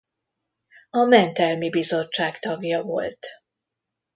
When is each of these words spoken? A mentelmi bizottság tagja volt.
A 0.89 0.97
mentelmi 1.03 1.69
bizottság 1.69 2.39
tagja 2.39 2.81
volt. 2.81 3.27